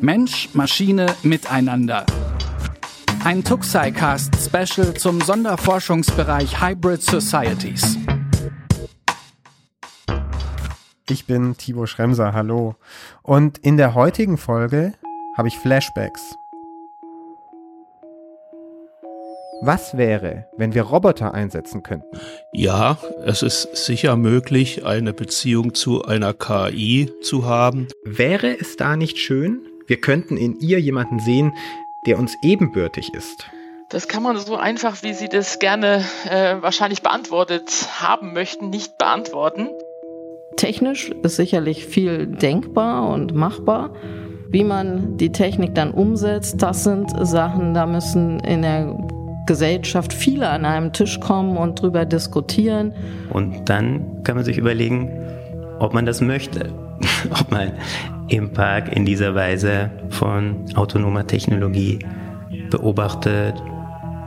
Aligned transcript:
Mensch, 0.00 0.50
Maschine, 0.54 1.06
Miteinander. 1.22 2.04
Ein 3.24 3.42
Tuxi-Cast 3.42 4.34
Special 4.36 4.94
zum 4.94 5.20
Sonderforschungsbereich 5.20 6.60
Hybrid 6.60 7.02
Societies. 7.02 7.96
Ich 11.08 11.26
bin 11.26 11.56
Thibaut 11.56 11.88
Schremser, 11.88 12.32
hallo. 12.32 12.76
Und 13.22 13.58
in 13.58 13.76
der 13.76 13.94
heutigen 13.94 14.36
Folge 14.36 14.94
habe 15.36 15.48
ich 15.48 15.58
Flashbacks. 15.58 16.36
Was 19.62 19.96
wäre, 19.96 20.46
wenn 20.58 20.74
wir 20.74 20.82
Roboter 20.82 21.32
einsetzen 21.32 21.82
könnten? 21.82 22.18
Ja, 22.52 22.98
es 23.24 23.42
ist 23.42 23.74
sicher 23.74 24.16
möglich, 24.16 24.84
eine 24.84 25.14
Beziehung 25.14 25.72
zu 25.72 26.04
einer 26.04 26.34
KI 26.34 27.10
zu 27.22 27.46
haben. 27.46 27.88
Wäre 28.04 28.58
es 28.58 28.76
da 28.76 28.96
nicht 28.96 29.16
schön, 29.18 29.60
wir 29.86 30.00
könnten 30.00 30.36
in 30.36 30.58
ihr 30.60 30.80
jemanden 30.80 31.18
sehen, 31.18 31.54
der 32.06 32.18
uns 32.18 32.36
ebenbürtig 32.42 33.14
ist? 33.14 33.46
Das 33.88 34.08
kann 34.08 34.22
man 34.22 34.36
so 34.38 34.56
einfach, 34.56 35.02
wie 35.02 35.12
Sie 35.12 35.28
das 35.28 35.58
gerne 35.58 36.04
äh, 36.28 36.56
wahrscheinlich 36.60 37.02
beantwortet 37.02 37.70
haben 38.00 38.32
möchten, 38.32 38.70
nicht 38.70 38.98
beantworten. 38.98 39.68
Technisch 40.56 41.10
ist 41.22 41.36
sicherlich 41.36 41.84
viel 41.84 42.26
denkbar 42.26 43.08
und 43.08 43.34
machbar. 43.34 43.94
Wie 44.48 44.64
man 44.64 45.16
die 45.16 45.32
Technik 45.32 45.74
dann 45.74 45.90
umsetzt, 45.90 46.62
das 46.62 46.84
sind 46.84 47.10
Sachen, 47.26 47.74
da 47.74 47.86
müssen 47.86 48.40
in 48.40 48.62
der 48.62 48.96
Gesellschaft 49.46 50.12
viele 50.12 50.48
an 50.48 50.64
einem 50.64 50.92
Tisch 50.92 51.20
kommen 51.20 51.56
und 51.56 51.80
drüber 51.80 52.04
diskutieren. 52.04 52.94
Und 53.30 53.68
dann 53.68 54.22
kann 54.24 54.36
man 54.36 54.44
sich 54.44 54.56
überlegen, 54.56 55.10
ob 55.78 55.92
man 55.92 56.06
das 56.06 56.20
möchte. 56.20 56.83
ob 57.30 57.50
man 57.50 57.72
im 58.28 58.52
Park 58.52 58.94
in 58.94 59.04
dieser 59.04 59.34
Weise 59.34 59.90
von 60.10 60.64
autonomer 60.74 61.26
Technologie 61.26 61.98
beobachtet, 62.70 63.62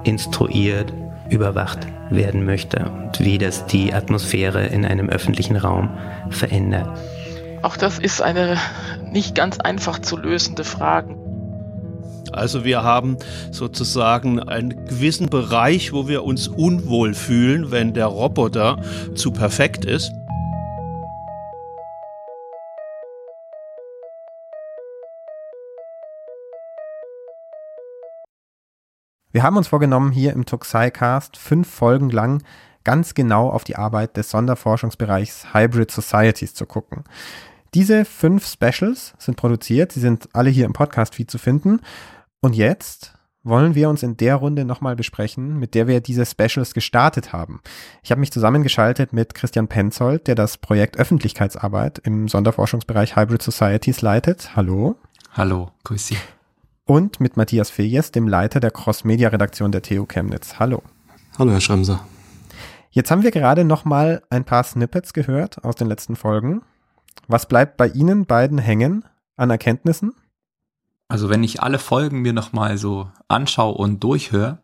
instruiert, 0.03 0.93
überwacht 1.29 1.79
werden 2.09 2.45
möchte 2.45 2.85
und 2.85 3.19
wie 3.19 3.37
das 3.37 3.65
die 3.65 3.93
Atmosphäre 3.93 4.67
in 4.67 4.85
einem 4.85 5.09
öffentlichen 5.09 5.57
Raum 5.57 5.89
verändert. 6.29 6.87
Auch 7.61 7.75
das 7.75 7.99
ist 7.99 8.21
eine 8.21 8.57
nicht 9.11 9.35
ganz 9.35 9.59
einfach 9.59 9.99
zu 9.99 10.15
lösende 10.15 10.63
Frage. 10.63 11.15
Also 12.31 12.63
wir 12.63 12.83
haben 12.83 13.17
sozusagen 13.51 14.39
einen 14.39 14.85
gewissen 14.85 15.27
Bereich, 15.27 15.93
wo 15.93 16.07
wir 16.07 16.23
uns 16.23 16.47
unwohl 16.47 17.13
fühlen, 17.13 17.71
wenn 17.71 17.93
der 17.93 18.07
Roboter 18.07 18.77
zu 19.15 19.31
perfekt 19.31 19.85
ist. 19.85 20.11
Wir 29.31 29.43
haben 29.43 29.57
uns 29.57 29.67
vorgenommen, 29.67 30.11
hier 30.11 30.33
im 30.33 30.45
Tuxai-Cast 30.45 31.37
fünf 31.37 31.69
Folgen 31.69 32.09
lang 32.09 32.43
ganz 32.85 33.13
genau 33.13 33.49
auf 33.49 33.65
die 33.65 33.75
Arbeit 33.75 34.15
des 34.15 34.29
Sonderforschungsbereichs 34.29 35.53
Hybrid 35.53 35.91
Societies 35.91 36.53
zu 36.53 36.65
gucken. 36.65 37.03
Diese 37.73 38.05
fünf 38.05 38.47
Specials 38.47 39.13
sind 39.17 39.35
produziert, 39.35 39.91
sie 39.91 39.99
sind 39.99 40.29
alle 40.31 40.49
hier 40.49 40.65
im 40.65 40.71
Podcast-Feed 40.71 41.29
zu 41.29 41.37
finden. 41.37 41.81
Und 42.39 42.55
jetzt 42.55 43.13
wollen 43.43 43.75
wir 43.75 43.89
uns 43.89 44.03
in 44.03 44.15
der 44.15 44.35
Runde 44.35 44.63
nochmal 44.63 44.95
besprechen, 44.95 45.59
mit 45.59 45.75
der 45.75 45.87
wir 45.87 45.99
diese 45.99 46.25
Specials 46.25 46.73
gestartet 46.73 47.33
haben. 47.33 47.61
Ich 48.03 48.11
habe 48.11 48.21
mich 48.21 48.31
zusammengeschaltet 48.31 49.11
mit 49.11 49.33
Christian 49.33 49.67
Penzold, 49.67 50.27
der 50.27 50.35
das 50.35 50.57
Projekt 50.57 50.97
Öffentlichkeitsarbeit 50.97 51.99
im 51.99 52.29
Sonderforschungsbereich 52.29 53.17
Hybrid 53.17 53.41
Societies 53.41 54.01
leitet. 54.01 54.55
Hallo. 54.55 54.95
Hallo, 55.33 55.71
grüß 55.83 56.07
Sie 56.07 56.17
und 56.87 57.19
mit 57.19 57.37
Matthias 57.37 57.69
Fejes, 57.69 58.11
dem 58.11 58.27
Leiter 58.27 58.59
der 58.59 58.71
Cross-Media-Redaktion 58.71 59.71
der 59.71 59.81
TU 59.81 60.05
Chemnitz. 60.05 60.57
Hallo. 60.57 60.81
Hallo, 61.37 61.51
Herr 61.51 61.61
Schremser. 61.61 62.05
Jetzt 62.89 63.11
haben 63.11 63.23
wir 63.23 63.31
gerade 63.31 63.65
noch 63.65 63.85
mal 63.85 64.23
ein 64.29 64.45
paar 64.45 64.63
Snippets 64.63 65.13
gehört 65.13 65.63
aus 65.63 65.75
den 65.75 65.87
letzten 65.87 66.15
Folgen. 66.15 66.61
Was 67.27 67.47
bleibt 67.47 67.77
bei 67.77 67.89
Ihnen 67.89 68.25
beiden 68.25 68.57
hängen 68.57 69.03
an 69.35 69.49
Erkenntnissen? 69.49 70.13
Also 71.09 71.29
wenn 71.29 71.43
ich 71.43 71.61
alle 71.61 71.77
Folgen 71.77 72.21
mir 72.21 72.33
noch 72.33 72.53
mal 72.53 72.77
so 72.77 73.11
anschaue 73.27 73.75
und 73.75 74.03
durchhöre, 74.03 74.59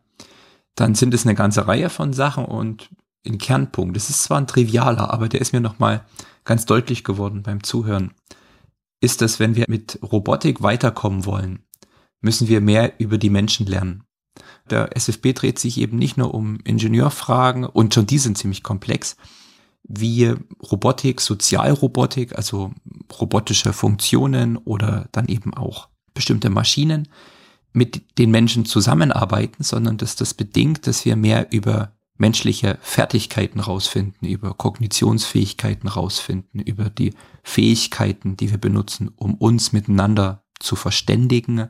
dann 0.75 0.95
sind 0.95 1.13
es 1.13 1.25
eine 1.25 1.35
ganze 1.35 1.67
Reihe 1.67 1.89
von 1.89 2.13
Sachen 2.13 2.45
und 2.45 2.89
in 3.21 3.37
Kernpunkt. 3.37 3.95
Es 3.97 4.09
ist 4.09 4.23
zwar 4.23 4.39
ein 4.39 4.47
trivialer, 4.47 5.13
aber 5.13 5.29
der 5.29 5.41
ist 5.41 5.53
mir 5.53 5.61
noch 5.61 5.77
mal 5.77 6.05
ganz 6.45 6.65
deutlich 6.65 7.03
geworden 7.03 7.43
beim 7.43 7.63
Zuhören. 7.63 8.13
Ist 9.01 9.21
das, 9.21 9.39
wenn 9.39 9.55
wir 9.55 9.65
mit 9.67 9.99
Robotik 10.01 10.63
weiterkommen 10.63 11.25
wollen, 11.25 11.59
müssen 12.23 12.47
wir 12.47 12.61
mehr 12.61 12.93
über 12.99 13.19
die 13.19 13.29
Menschen 13.29 13.67
lernen. 13.67 14.03
Der 14.69 14.95
SFB 14.97 15.33
dreht 15.33 15.59
sich 15.59 15.77
eben 15.77 15.97
nicht 15.97 16.17
nur 16.17 16.33
um 16.33 16.59
Ingenieurfragen 16.63 17.65
und 17.65 17.93
schon 17.93 18.07
die 18.07 18.17
sind 18.17 18.37
ziemlich 18.37 18.63
komplex, 18.63 19.17
wie 19.83 20.33
Robotik, 20.71 21.19
Sozialrobotik, 21.19 22.35
also 22.35 22.71
robotische 23.19 23.73
Funktionen 23.73 24.57
oder 24.57 25.09
dann 25.11 25.27
eben 25.27 25.53
auch 25.53 25.89
bestimmte 26.13 26.49
Maschinen 26.49 27.09
mit 27.73 28.17
den 28.17 28.31
Menschen 28.31 28.65
zusammenarbeiten, 28.65 29.63
sondern 29.63 29.97
dass 29.97 30.15
das 30.15 30.33
bedingt, 30.33 30.87
dass 30.87 31.05
wir 31.05 31.15
mehr 31.15 31.51
über 31.51 31.91
menschliche 32.17 32.77
Fertigkeiten 32.81 33.59
rausfinden, 33.59 34.27
über 34.27 34.53
Kognitionsfähigkeiten 34.53 35.89
rausfinden, 35.89 36.61
über 36.61 36.89
die 36.89 37.13
Fähigkeiten, 37.43 38.37
die 38.37 38.51
wir 38.51 38.59
benutzen, 38.59 39.11
um 39.15 39.33
uns 39.35 39.73
miteinander 39.73 40.43
zu 40.59 40.75
verständigen, 40.75 41.69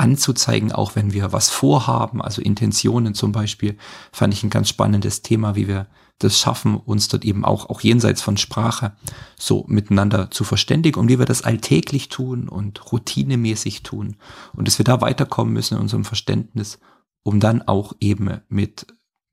anzuzeigen, 0.00 0.72
auch 0.72 0.96
wenn 0.96 1.12
wir 1.12 1.32
was 1.32 1.50
vorhaben, 1.50 2.22
also 2.22 2.40
Intentionen 2.40 3.14
zum 3.14 3.32
Beispiel, 3.32 3.76
fand 4.12 4.32
ich 4.32 4.42
ein 4.42 4.50
ganz 4.50 4.68
spannendes 4.68 5.22
Thema, 5.22 5.54
wie 5.54 5.68
wir 5.68 5.86
das 6.18 6.38
schaffen, 6.38 6.76
uns 6.76 7.08
dort 7.08 7.24
eben 7.24 7.44
auch, 7.44 7.68
auch 7.70 7.80
jenseits 7.80 8.20
von 8.22 8.36
Sprache 8.36 8.92
so 9.38 9.64
miteinander 9.68 10.30
zu 10.30 10.44
verständigen 10.44 10.98
und 10.98 11.08
wie 11.08 11.18
wir 11.18 11.26
das 11.26 11.42
alltäglich 11.42 12.08
tun 12.08 12.48
und 12.48 12.92
routinemäßig 12.92 13.82
tun 13.82 14.16
und 14.54 14.66
dass 14.66 14.78
wir 14.78 14.84
da 14.84 15.00
weiterkommen 15.00 15.52
müssen 15.52 15.74
in 15.74 15.80
unserem 15.80 16.04
Verständnis, 16.04 16.78
um 17.22 17.40
dann 17.40 17.62
auch 17.62 17.94
eben 18.00 18.40
mit 18.48 18.86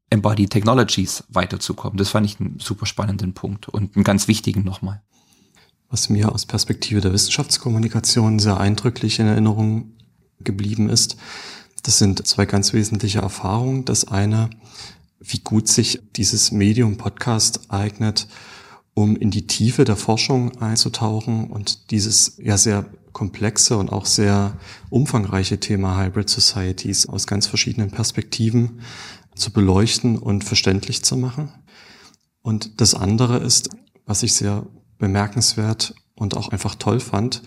Embodied 0.10 0.52
Technologies 0.52 1.26
weiterzukommen. 1.30 1.98
Das 1.98 2.10
fand 2.10 2.26
ich 2.26 2.40
einen 2.40 2.60
super 2.60 2.86
spannenden 2.86 3.34
Punkt 3.34 3.68
und 3.68 3.96
einen 3.96 4.06
ganz 4.06 4.28
wichtigen 4.30 4.64
nochmal. 4.64 5.02
Was 5.90 6.10
mir 6.10 6.32
aus 6.34 6.46
Perspektive 6.46 7.02
der 7.02 7.14
Wissenschaftskommunikation 7.14 8.40
sehr 8.40 8.58
eindrücklich 8.58 9.20
in 9.20 9.28
Erinnerung 9.28 9.97
geblieben 10.40 10.90
ist. 10.90 11.18
Das 11.84 11.98
sind 11.98 12.28
zwei 12.28 12.46
ganz 12.46 12.74
wesentliche 12.74 13.20
Erfahrungen. 13.20 13.86
Das 13.86 14.08
eine, 14.08 14.50
wie 15.20 15.40
gut 15.40 15.68
sich 15.68 16.02
dieses 16.16 16.52
Medium 16.52 16.98
Podcast 16.98 17.70
eignet, 17.70 18.28
um 18.94 19.16
in 19.16 19.32
die 19.32 19.48
Tiefe 19.48 19.86
der 19.86 19.96
Forschung 19.96 20.60
einzutauchen 20.62 21.48
und 21.50 21.92
dieses 21.92 22.38
ja 22.42 22.58
sehr 22.58 22.86
komplexe 23.14 23.78
und 23.78 23.92
auch 23.92 24.06
sehr 24.06 24.58
umfangreiche 24.90 25.60
Thema 25.60 26.04
Hybrid 26.04 26.30
Societies 26.30 27.08
aus 27.08 27.26
ganz 27.26 27.48
verschiedenen 27.48 27.90
Perspektiven 27.90 28.82
zu 29.36 29.52
beleuchten 29.52 30.18
und 30.18 30.44
verständlich 30.44 31.04
zu 31.04 31.16
machen. 31.16 31.52
Und 32.42 32.82
das 32.82 32.94
andere 32.94 33.38
ist, 33.38 33.70
was 34.06 34.24
ich 34.24 34.34
sehr 34.34 34.66
bemerkenswert 34.98 35.96
und 36.16 36.36
auch 36.36 36.50
einfach 36.50 36.76
toll 36.76 37.00
fand, 37.00 37.44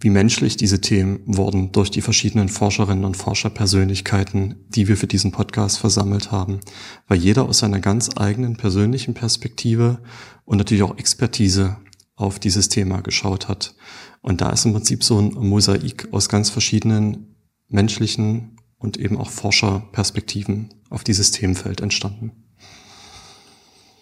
wie 0.00 0.10
menschlich 0.10 0.56
diese 0.56 0.80
Themen 0.80 1.20
wurden 1.26 1.72
durch 1.72 1.90
die 1.90 2.00
verschiedenen 2.00 2.48
Forscherinnen 2.48 3.04
und 3.04 3.16
Forscherpersönlichkeiten, 3.16 4.66
die 4.68 4.88
wir 4.88 4.96
für 4.96 5.06
diesen 5.06 5.32
Podcast 5.32 5.78
versammelt 5.78 6.30
haben, 6.30 6.60
weil 7.06 7.18
jeder 7.18 7.44
aus 7.44 7.58
seiner 7.58 7.80
ganz 7.80 8.10
eigenen 8.16 8.56
persönlichen 8.56 9.14
Perspektive 9.14 10.00
und 10.44 10.58
natürlich 10.58 10.82
auch 10.84 10.98
Expertise 10.98 11.76
auf 12.14 12.38
dieses 12.38 12.68
Thema 12.68 13.00
geschaut 13.00 13.48
hat. 13.48 13.74
Und 14.20 14.40
da 14.40 14.50
ist 14.50 14.64
im 14.64 14.72
Prinzip 14.72 15.04
so 15.04 15.18
ein 15.18 15.32
Mosaik 15.34 16.08
aus 16.12 16.28
ganz 16.28 16.50
verschiedenen 16.50 17.36
menschlichen 17.68 18.56
und 18.78 18.96
eben 18.96 19.16
auch 19.16 19.30
Forscherperspektiven 19.30 20.74
auf 20.90 21.04
dieses 21.04 21.30
Themenfeld 21.30 21.80
entstanden. 21.80 22.47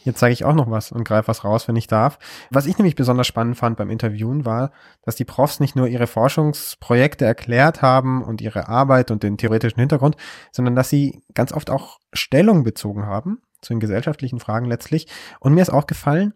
Jetzt 0.06 0.20
zeige 0.20 0.32
ich 0.32 0.44
auch 0.44 0.54
noch 0.54 0.70
was 0.70 0.92
und 0.92 1.02
greife 1.02 1.26
was 1.26 1.42
raus, 1.42 1.66
wenn 1.66 1.74
ich 1.74 1.88
darf. 1.88 2.20
Was 2.50 2.66
ich 2.66 2.78
nämlich 2.78 2.94
besonders 2.94 3.26
spannend 3.26 3.56
fand 3.56 3.76
beim 3.76 3.90
Interviewen 3.90 4.44
war, 4.44 4.70
dass 5.02 5.16
die 5.16 5.24
Profs 5.24 5.58
nicht 5.58 5.74
nur 5.74 5.88
ihre 5.88 6.06
Forschungsprojekte 6.06 7.24
erklärt 7.24 7.82
haben 7.82 8.22
und 8.22 8.40
ihre 8.40 8.68
Arbeit 8.68 9.10
und 9.10 9.24
den 9.24 9.36
theoretischen 9.36 9.80
Hintergrund, 9.80 10.16
sondern 10.52 10.76
dass 10.76 10.90
sie 10.90 11.22
ganz 11.34 11.52
oft 11.52 11.70
auch 11.70 11.98
Stellung 12.12 12.62
bezogen 12.62 13.06
haben 13.06 13.42
zu 13.60 13.72
den 13.72 13.80
gesellschaftlichen 13.80 14.38
Fragen 14.38 14.66
letztlich. 14.66 15.08
Und 15.40 15.54
mir 15.54 15.62
ist 15.62 15.70
auch 15.72 15.88
gefallen, 15.88 16.34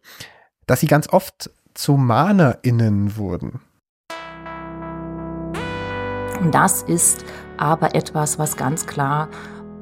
dass 0.67 0.81
sie 0.81 0.89
ganz 0.89 1.09
oft 1.09 1.53
zu 1.73 1.93
MahnerInnen 1.93 3.17
wurden. 3.17 3.61
Das 6.51 6.83
ist 6.83 7.25
aber 7.57 7.95
etwas, 7.95 8.37
was 8.37 8.57
ganz 8.57 8.87
klar 8.87 9.29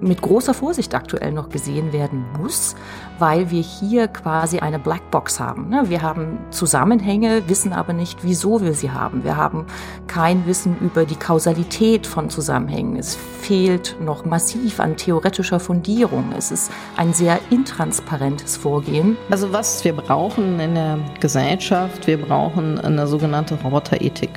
mit 0.01 0.23
großer 0.23 0.55
Vorsicht 0.55 0.95
aktuell 0.95 1.33
noch 1.33 1.49
gesehen 1.49 1.93
werden 1.93 2.25
muss, 2.39 2.77
weil 3.19 3.51
wir 3.51 3.63
hier 3.63 4.09
quasi 4.09 4.59
eine 4.59 4.79
Blackbox 4.79 5.41
haben. 5.41 5.69
Ne? 5.69 5.85
Wir 5.89 6.03
haben 6.03 6.39
Zusammenhänge, 6.51 7.49
wissen 7.49 7.73
aber 7.73 7.93
nicht, 7.93 8.23
wieso 8.23 8.61
wir 8.61 8.75
sie 8.75 8.91
haben. 8.91 9.25
Wir 9.25 9.37
haben 9.37 9.67
kein 10.07 10.47
Wissen 10.47 10.77
über 10.81 11.05
die 11.05 11.17
Kausalität 11.17 12.07
von 12.07 12.31
Zusammenhängen. 12.31 12.97
Es 12.97 13.17
fehlt 13.41 13.97
noch 14.01 14.25
massiv 14.25 14.81
an 14.81 14.97
theoretischer 14.97 15.61
Fundierung. 15.61 16.33
Es 16.37 16.51
ist 16.51 16.71
ein 16.97 17.13
sehr 17.13 17.39
intransparentes 17.51 18.57
Vorgehen. 18.57 19.17
Also 19.31 19.53
was 19.53 19.85
wir 19.85 19.95
brauchen 19.95 20.61
in 20.61 20.75
der 20.75 20.99
Gesellschaft, 21.21 22.07
wir 22.07 22.19
brauchen 22.19 22.79
eine 22.79 23.07
sogenannte 23.07 23.55
Roboterethik. 23.63 24.31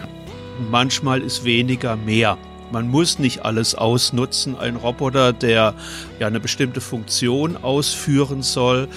Manchmal 0.70 1.22
ist 1.22 1.44
weniger 1.44 1.96
mehr. 1.96 2.38
Man 2.72 2.88
muss 2.88 3.20
nicht 3.20 3.44
alles 3.44 3.76
ausnutzen. 3.76 4.58
Ein 4.58 4.78
Roboter, 4.78 5.34
der 5.34 5.74
ja 6.20 6.28
eine 6.28 6.40
bestimmte 6.40 6.80
Funktion 6.80 7.58
ausführen 7.58 8.42
soll, 8.44 8.88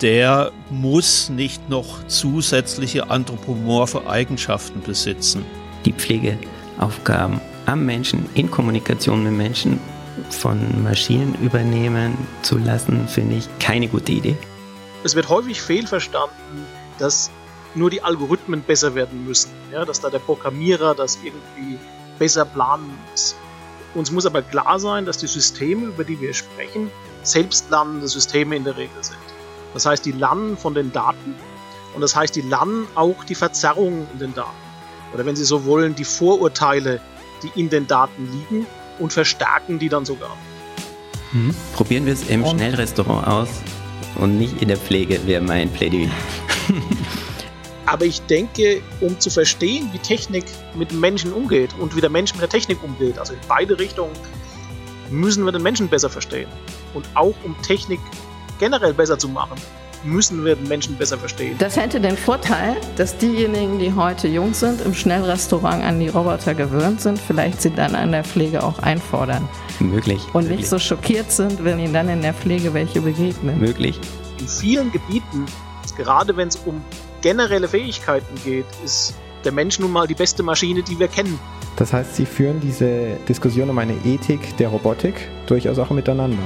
der 0.00 0.52
muss 0.70 1.30
nicht 1.30 1.68
noch 1.68 2.06
zusätzliche 2.06 3.10
anthropomorphe 3.10 4.06
Eigenschaften 4.06 4.80
besitzen. 4.82 5.44
Die 5.84 5.92
Pflegeaufgaben 5.92 7.40
am 7.66 7.84
Menschen 7.84 8.26
in 8.34 8.50
Kommunikation 8.50 9.24
mit 9.24 9.32
Menschen 9.32 9.80
von 10.30 10.82
Maschinen 10.82 11.34
übernehmen 11.42 12.16
zu 12.42 12.58
lassen, 12.58 13.08
finde 13.08 13.36
ich 13.36 13.48
keine 13.58 13.88
gute 13.88 14.12
Idee. 14.12 14.36
Es 15.02 15.16
wird 15.16 15.28
häufig 15.28 15.60
fehlverstanden, 15.60 16.64
dass 16.98 17.30
nur 17.74 17.90
die 17.90 18.02
Algorithmen 18.02 18.62
besser 18.62 18.94
werden 18.94 19.26
müssen. 19.26 19.50
Ja, 19.72 19.84
dass 19.84 20.00
da 20.00 20.10
der 20.10 20.20
Programmierer 20.20 20.94
das 20.94 21.18
irgendwie 21.22 21.78
besser 22.18 22.44
planen 22.44 22.96
muss. 23.10 23.34
Uns 23.94 24.10
muss 24.10 24.26
aber 24.26 24.42
klar 24.42 24.78
sein, 24.80 25.06
dass 25.06 25.18
die 25.18 25.26
Systeme, 25.26 25.86
über 25.86 26.04
die 26.04 26.20
wir 26.20 26.34
sprechen, 26.34 26.90
selbstlernende 27.22 28.08
Systeme 28.08 28.56
in 28.56 28.64
der 28.64 28.76
Regel 28.76 29.02
sind. 29.02 29.18
Das 29.72 29.86
heißt, 29.86 30.04
die 30.04 30.12
lernen 30.12 30.56
von 30.56 30.74
den 30.74 30.92
Daten 30.92 31.34
und 31.94 32.00
das 32.00 32.14
heißt, 32.14 32.34
die 32.34 32.42
lernen 32.42 32.86
auch 32.94 33.24
die 33.24 33.34
Verzerrungen 33.34 34.06
in 34.12 34.18
den 34.18 34.34
Daten. 34.34 34.50
Oder 35.12 35.24
wenn 35.26 35.36
Sie 35.36 35.44
so 35.44 35.64
wollen, 35.64 35.94
die 35.94 36.04
Vorurteile, 36.04 37.00
die 37.42 37.60
in 37.60 37.70
den 37.70 37.86
Daten 37.86 38.28
liegen 38.32 38.66
und 38.98 39.12
verstärken 39.12 39.78
die 39.78 39.88
dann 39.88 40.04
sogar. 40.04 40.36
Mhm. 41.32 41.54
Probieren 41.74 42.06
wir 42.06 42.12
es 42.12 42.28
im 42.28 42.42
und 42.42 42.56
Schnellrestaurant 42.56 43.26
aus 43.26 43.48
und 44.16 44.38
nicht 44.38 44.60
in 44.60 44.68
der 44.68 44.76
Pflege, 44.76 45.24
wäre 45.26 45.42
mein 45.42 45.70
Plädoyer. 45.70 46.10
Aber 47.86 48.04
ich 48.04 48.20
denke, 48.22 48.82
um 49.00 49.18
zu 49.20 49.30
verstehen, 49.30 49.90
wie 49.92 49.98
Technik 49.98 50.44
mit 50.74 50.92
Menschen 50.92 51.32
umgeht 51.32 51.70
und 51.78 51.94
wie 51.96 52.00
der 52.00 52.10
Mensch 52.10 52.32
mit 52.32 52.42
der 52.42 52.48
Technik 52.48 52.82
umgeht, 52.82 53.18
also 53.18 53.34
in 53.34 53.40
beide 53.48 53.78
Richtungen, 53.78 54.12
müssen 55.10 55.44
wir 55.44 55.52
den 55.52 55.62
Menschen 55.62 55.88
besser 55.88 56.08
verstehen. 56.08 56.48
Und 56.94 57.06
auch 57.14 57.34
um 57.44 57.54
Technik 57.62 58.00
generell 58.58 58.94
besser 58.94 59.18
zu 59.18 59.28
machen, 59.28 59.56
müssen 60.04 60.44
wir 60.44 60.54
den 60.54 60.68
Menschen 60.68 60.96
besser 60.96 61.18
verstehen. 61.18 61.56
Das 61.58 61.76
hätte 61.76 62.00
den 62.00 62.16
Vorteil, 62.16 62.76
dass 62.96 63.16
diejenigen, 63.16 63.78
die 63.78 63.92
heute 63.94 64.28
jung 64.28 64.54
sind, 64.54 64.80
im 64.82 64.94
Schnellrestaurant 64.94 65.82
an 65.82 65.98
die 65.98 66.08
Roboter 66.08 66.54
gewöhnt 66.54 67.00
sind, 67.00 67.18
vielleicht 67.18 67.62
sie 67.62 67.70
dann 67.70 67.94
an 67.94 68.12
der 68.12 68.24
Pflege 68.24 68.62
auch 68.62 68.78
einfordern. 68.80 69.48
Möglich. 69.80 70.22
Und 70.32 70.42
möglich. 70.42 70.60
nicht 70.60 70.68
so 70.68 70.78
schockiert 70.78 71.30
sind, 71.30 71.64
wenn 71.64 71.78
ihnen 71.78 71.94
dann 71.94 72.08
in 72.08 72.22
der 72.22 72.34
Pflege 72.34 72.74
welche 72.74 73.00
begegnen. 73.00 73.58
Möglich. 73.58 73.98
In 74.38 74.48
vielen 74.48 74.92
Gebieten, 74.92 75.46
gerade 75.96 76.36
wenn 76.36 76.48
es 76.48 76.56
um 76.56 76.82
generelle 77.24 77.66
Fähigkeiten 77.66 78.34
geht, 78.44 78.66
ist 78.84 79.14
der 79.44 79.52
Mensch 79.52 79.78
nun 79.78 79.90
mal 79.90 80.06
die 80.06 80.14
beste 80.14 80.42
Maschine, 80.42 80.82
die 80.82 80.98
wir 80.98 81.08
kennen. 81.08 81.40
Das 81.76 81.90
heißt, 81.92 82.16
Sie 82.16 82.26
führen 82.26 82.60
diese 82.60 83.16
Diskussion 83.26 83.70
um 83.70 83.78
eine 83.78 83.94
Ethik 84.04 84.56
der 84.58 84.68
Robotik 84.68 85.14
durchaus 85.46 85.78
auch 85.78 85.88
miteinander. 85.88 86.42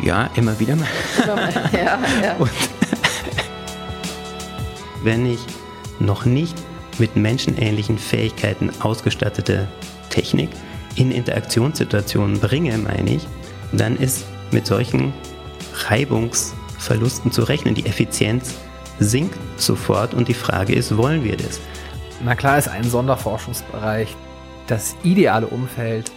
Ja, 0.00 0.30
immer 0.36 0.58
wieder 0.60 0.76
mal. 0.76 0.86
ja, 1.72 1.98
ja. 2.22 2.36
Und 2.38 2.50
wenn 5.02 5.26
ich 5.26 5.40
noch 5.98 6.24
nicht 6.24 6.56
mit 7.00 7.16
menschenähnlichen 7.16 7.98
Fähigkeiten 7.98 8.70
ausgestattete 8.80 9.66
Technik 10.08 10.50
in 10.94 11.10
Interaktionssituationen 11.10 12.38
bringe, 12.38 12.78
meine 12.78 13.16
ich, 13.16 13.26
dann 13.72 13.96
ist 13.96 14.24
mit 14.52 14.68
solchen 14.68 15.12
Reibungsverlusten 15.88 17.32
zu 17.32 17.42
rechnen. 17.42 17.74
Die 17.74 17.86
Effizienz 17.86 18.54
sinkt 19.00 19.36
sofort 19.56 20.14
und 20.14 20.28
die 20.28 20.34
Frage 20.34 20.74
ist, 20.74 20.96
wollen 20.96 21.24
wir 21.24 21.36
das? 21.36 21.60
Na 22.22 22.34
klar 22.34 22.58
ist 22.58 22.68
ein 22.68 22.84
Sonderforschungsbereich 22.84 24.14
das 24.66 24.94
ideale 25.02 25.46
Umfeld, 25.46 26.12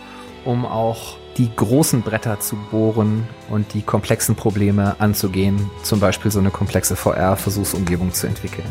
um 0.45 0.65
auch 0.65 1.17
die 1.37 1.49
großen 1.55 2.03
Bretter 2.03 2.39
zu 2.39 2.55
bohren 2.69 3.27
und 3.49 3.73
die 3.73 3.81
komplexen 3.81 4.35
Probleme 4.35 4.95
anzugehen, 4.99 5.71
zum 5.81 5.99
Beispiel 5.99 6.29
so 6.29 6.39
eine 6.39 6.51
komplexe 6.51 6.95
VR-Versuchsumgebung 6.95 8.13
zu 8.13 8.27
entwickeln. 8.27 8.67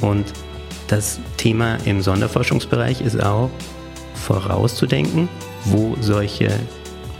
Und 0.00 0.32
das 0.88 1.20
Thema 1.36 1.76
im 1.84 2.00
Sonderforschungsbereich 2.00 3.02
ist 3.02 3.22
auch 3.22 3.50
vorauszudenken, 4.14 5.28
wo 5.64 5.96
solche 6.00 6.48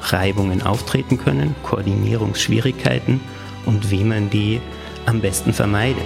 Reibungen 0.02 0.62
auftreten 0.62 1.18
können, 1.18 1.54
Koordinierungsschwierigkeiten 1.62 3.20
und 3.66 3.90
wie 3.90 4.04
man 4.04 4.30
die 4.30 4.60
am 5.06 5.20
besten 5.20 5.52
vermeide. 5.52 6.00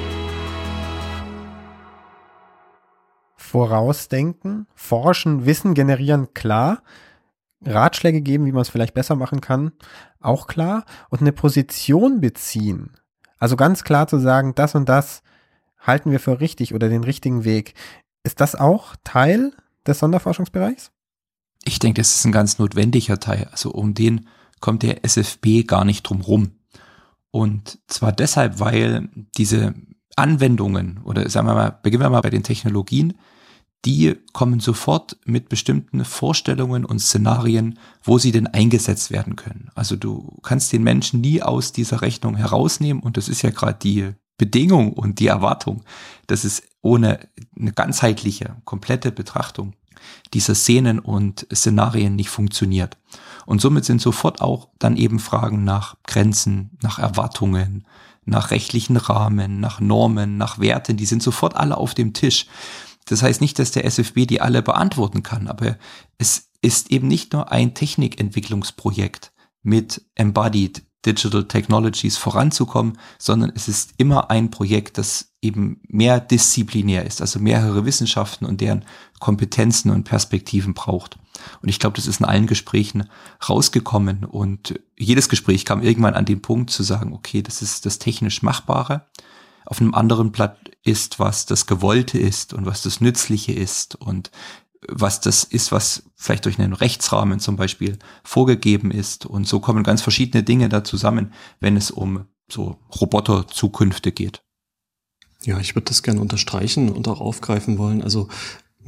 Vorausdenken, 3.36 4.66
forschen, 4.74 5.46
Wissen 5.46 5.74
generieren, 5.74 6.32
klar. 6.34 6.82
Ratschläge 7.64 8.20
geben, 8.20 8.46
wie 8.46 8.52
man 8.52 8.62
es 8.62 8.68
vielleicht 8.68 8.94
besser 8.94 9.16
machen 9.16 9.40
kann, 9.40 9.72
auch 10.20 10.46
klar. 10.46 10.84
Und 11.08 11.20
eine 11.20 11.32
Position 11.32 12.20
beziehen. 12.20 12.92
Also 13.38 13.56
ganz 13.56 13.84
klar 13.84 14.06
zu 14.06 14.18
sagen, 14.18 14.54
das 14.54 14.74
und 14.74 14.88
das 14.88 15.22
halten 15.78 16.10
wir 16.10 16.20
für 16.20 16.40
richtig 16.40 16.74
oder 16.74 16.88
den 16.88 17.04
richtigen 17.04 17.44
Weg. 17.44 17.74
Ist 18.22 18.40
das 18.40 18.54
auch 18.54 18.96
Teil 19.02 19.52
des 19.86 19.98
Sonderforschungsbereichs? 19.98 20.92
Ich 21.64 21.78
denke, 21.78 22.00
das 22.00 22.14
ist 22.14 22.24
ein 22.24 22.32
ganz 22.32 22.58
notwendiger 22.58 23.18
Teil. 23.18 23.48
Also 23.50 23.70
um 23.70 23.94
den 23.94 24.28
kommt 24.60 24.82
der 24.82 25.04
SFB 25.04 25.66
gar 25.66 25.84
nicht 25.84 26.02
drum 26.02 26.20
rum. 26.20 26.52
Und 27.30 27.78
zwar 27.86 28.12
deshalb, 28.12 28.60
weil 28.60 29.08
diese 29.36 29.74
Anwendungen 30.16 31.00
oder 31.04 31.28
sagen 31.28 31.46
wir 31.46 31.54
mal, 31.54 31.78
beginnen 31.82 32.02
wir 32.02 32.10
mal 32.10 32.20
bei 32.20 32.30
den 32.30 32.42
Technologien, 32.42 33.14
die 33.84 34.16
kommen 34.32 34.60
sofort 34.60 35.16
mit 35.24 35.48
bestimmten 35.48 36.04
Vorstellungen 36.04 36.84
und 36.84 36.98
Szenarien, 36.98 37.78
wo 38.02 38.18
sie 38.18 38.30
denn 38.30 38.46
eingesetzt 38.46 39.10
werden 39.10 39.36
können. 39.36 39.70
Also 39.74 39.96
du 39.96 40.38
kannst 40.42 40.72
den 40.72 40.82
Menschen 40.82 41.22
nie 41.22 41.42
aus 41.42 41.72
dieser 41.72 42.02
Rechnung 42.02 42.36
herausnehmen 42.36 43.02
und 43.02 43.16
das 43.16 43.28
ist 43.28 43.42
ja 43.42 43.50
gerade 43.50 43.78
die 43.82 44.10
Bedingung 44.36 44.92
und 44.92 45.18
die 45.18 45.28
Erwartung, 45.28 45.82
dass 46.26 46.44
es 46.44 46.62
ohne 46.82 47.20
eine 47.58 47.72
ganzheitliche, 47.72 48.56
komplette 48.64 49.12
Betrachtung 49.12 49.74
dieser 50.32 50.54
Szenen 50.54 50.98
und 50.98 51.46
Szenarien 51.52 52.16
nicht 52.16 52.30
funktioniert. 52.30 52.96
Und 53.50 53.60
somit 53.60 53.84
sind 53.84 54.00
sofort 54.00 54.42
auch 54.42 54.68
dann 54.78 54.96
eben 54.96 55.18
Fragen 55.18 55.64
nach 55.64 55.96
Grenzen, 56.06 56.78
nach 56.82 57.00
Erwartungen, 57.00 57.84
nach 58.24 58.52
rechtlichen 58.52 58.96
Rahmen, 58.96 59.58
nach 59.58 59.80
Normen, 59.80 60.36
nach 60.36 60.60
Werten, 60.60 60.96
die 60.96 61.04
sind 61.04 61.20
sofort 61.20 61.56
alle 61.56 61.76
auf 61.76 61.92
dem 61.92 62.12
Tisch. 62.12 62.46
Das 63.06 63.24
heißt 63.24 63.40
nicht, 63.40 63.58
dass 63.58 63.72
der 63.72 63.84
SFB 63.86 64.26
die 64.26 64.40
alle 64.40 64.62
beantworten 64.62 65.24
kann, 65.24 65.48
aber 65.48 65.76
es 66.16 66.50
ist 66.62 66.92
eben 66.92 67.08
nicht 67.08 67.32
nur 67.32 67.50
ein 67.50 67.74
Technikentwicklungsprojekt 67.74 69.32
mit 69.64 70.00
Embodied 70.14 70.84
Digital 71.04 71.48
Technologies 71.48 72.18
voranzukommen, 72.18 72.98
sondern 73.18 73.50
es 73.56 73.66
ist 73.66 73.94
immer 73.96 74.30
ein 74.30 74.52
Projekt, 74.52 74.96
das 74.96 75.32
eben 75.42 75.80
mehr 75.88 76.20
disziplinär 76.20 77.04
ist, 77.04 77.20
also 77.20 77.40
mehrere 77.40 77.84
Wissenschaften 77.84 78.44
und 78.44 78.60
deren 78.60 78.84
Kompetenzen 79.18 79.90
und 79.90 80.04
Perspektiven 80.04 80.72
braucht. 80.72 81.18
Und 81.62 81.68
ich 81.68 81.78
glaube, 81.78 81.96
das 81.96 82.06
ist 82.06 82.20
in 82.20 82.26
allen 82.26 82.46
Gesprächen 82.46 83.08
rausgekommen 83.48 84.24
und 84.24 84.80
jedes 84.96 85.28
Gespräch 85.28 85.64
kam 85.64 85.82
irgendwann 85.82 86.14
an 86.14 86.24
den 86.24 86.42
Punkt 86.42 86.70
zu 86.70 86.82
sagen, 86.82 87.12
okay, 87.12 87.42
das 87.42 87.62
ist 87.62 87.86
das 87.86 87.98
technisch 87.98 88.42
Machbare. 88.42 89.06
Auf 89.66 89.80
einem 89.80 89.94
anderen 89.94 90.32
Blatt 90.32 90.58
ist, 90.82 91.18
was 91.18 91.46
das 91.46 91.66
Gewollte 91.66 92.18
ist 92.18 92.54
und 92.54 92.66
was 92.66 92.82
das 92.82 93.00
Nützliche 93.00 93.52
ist 93.52 93.94
und 93.94 94.30
was 94.88 95.20
das 95.20 95.44
ist, 95.44 95.72
was 95.72 96.04
vielleicht 96.16 96.46
durch 96.46 96.58
einen 96.58 96.72
Rechtsrahmen 96.72 97.38
zum 97.38 97.56
Beispiel 97.56 97.98
vorgegeben 98.24 98.90
ist. 98.90 99.26
Und 99.26 99.46
so 99.46 99.60
kommen 99.60 99.82
ganz 99.82 100.02
verschiedene 100.02 100.42
Dinge 100.42 100.68
da 100.68 100.84
zusammen, 100.84 101.32
wenn 101.60 101.76
es 101.76 101.90
um 101.90 102.26
so 102.48 102.78
Roboter-Zukünfte 103.00 104.12
geht. 104.12 104.42
Ja, 105.42 105.58
ich 105.58 105.74
würde 105.74 105.86
das 105.86 106.02
gerne 106.02 106.20
unterstreichen 106.20 106.90
und 106.90 107.08
auch 107.08 107.20
aufgreifen 107.20 107.78
wollen. 107.78 108.02
Also 108.02 108.28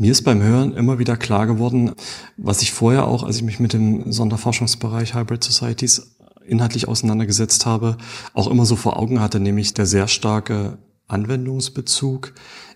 mir 0.02 0.10
ist 0.10 0.22
beim 0.22 0.42
Hören 0.42 0.74
immer 0.74 0.98
wieder 0.98 1.16
klar 1.16 1.46
geworden, 1.46 1.92
was 2.36 2.60
ich 2.60 2.72
vorher 2.72 3.06
auch, 3.06 3.22
als 3.22 3.36
ich 3.36 3.44
mich 3.44 3.60
mit 3.60 3.72
dem 3.72 4.10
Sonderforschungsbereich 4.10 5.14
Hybrid 5.14 5.44
Societies 5.44 6.16
inhaltlich 6.44 6.88
auseinandergesetzt 6.88 7.66
habe, 7.66 7.96
auch 8.34 8.48
immer 8.48 8.66
so 8.66 8.74
vor 8.74 8.98
Augen 8.98 9.20
hatte, 9.20 9.38
nämlich 9.38 9.74
der 9.74 9.86
sehr 9.86 10.08
starke 10.08 10.78
Anwendungsbezug 11.06 12.34